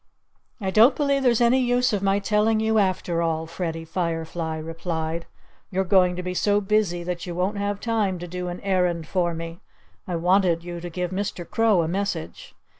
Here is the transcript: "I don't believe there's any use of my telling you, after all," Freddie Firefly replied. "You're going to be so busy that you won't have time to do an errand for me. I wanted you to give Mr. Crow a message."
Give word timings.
"I 0.59 0.71
don't 0.71 0.95
believe 0.95 1.21
there's 1.21 1.41
any 1.41 1.59
use 1.59 1.93
of 1.93 2.01
my 2.01 2.17
telling 2.17 2.59
you, 2.59 2.79
after 2.79 3.21
all," 3.21 3.45
Freddie 3.45 3.85
Firefly 3.85 4.57
replied. 4.57 5.27
"You're 5.69 5.83
going 5.83 6.15
to 6.15 6.23
be 6.23 6.33
so 6.33 6.59
busy 6.59 7.03
that 7.03 7.27
you 7.27 7.35
won't 7.35 7.59
have 7.59 7.79
time 7.79 8.17
to 8.17 8.27
do 8.27 8.47
an 8.47 8.61
errand 8.61 9.05
for 9.05 9.35
me. 9.35 9.59
I 10.07 10.15
wanted 10.15 10.63
you 10.63 10.79
to 10.81 10.89
give 10.89 11.11
Mr. 11.11 11.47
Crow 11.47 11.83
a 11.83 11.87
message." 11.87 12.55